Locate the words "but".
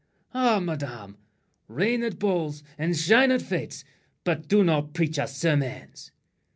4.23-4.47